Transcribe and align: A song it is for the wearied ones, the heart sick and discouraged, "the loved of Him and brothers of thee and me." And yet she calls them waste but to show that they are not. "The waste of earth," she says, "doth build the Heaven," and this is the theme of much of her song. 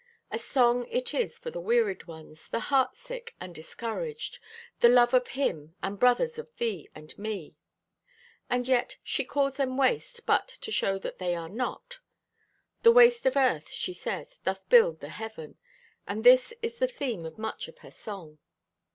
A 0.31 0.39
song 0.39 0.87
it 0.87 1.13
is 1.13 1.37
for 1.37 1.51
the 1.51 1.59
wearied 1.59 2.07
ones, 2.07 2.47
the 2.47 2.59
heart 2.73 2.97
sick 2.97 3.35
and 3.39 3.53
discouraged, 3.53 4.39
"the 4.79 4.89
loved 4.89 5.13
of 5.13 5.27
Him 5.27 5.75
and 5.83 5.99
brothers 5.99 6.39
of 6.39 6.49
thee 6.57 6.89
and 6.95 7.15
me." 7.19 7.55
And 8.49 8.67
yet 8.67 8.97
she 9.03 9.23
calls 9.23 9.57
them 9.57 9.77
waste 9.77 10.25
but 10.25 10.47
to 10.61 10.71
show 10.71 10.97
that 10.97 11.19
they 11.19 11.35
are 11.35 11.49
not. 11.49 11.99
"The 12.81 12.91
waste 12.91 13.27
of 13.27 13.37
earth," 13.37 13.69
she 13.69 13.93
says, 13.93 14.39
"doth 14.39 14.67
build 14.69 15.01
the 15.01 15.09
Heaven," 15.09 15.59
and 16.07 16.23
this 16.23 16.51
is 16.63 16.79
the 16.79 16.87
theme 16.87 17.23
of 17.23 17.37
much 17.37 17.67
of 17.67 17.77
her 17.85 17.91
song. 17.91 18.39